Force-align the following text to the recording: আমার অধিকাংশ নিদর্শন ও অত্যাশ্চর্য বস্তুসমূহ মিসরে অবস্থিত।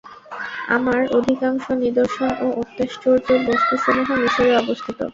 আমার 0.67 1.01
অধিকাংশ 1.17 1.65
নিদর্শন 1.83 2.29
ও 2.41 2.57
অত্যাশ্চর্য 2.61 3.27
বস্তুসমূহ 3.47 4.07
মিসরে 4.21 4.51
অবস্থিত। 4.57 4.99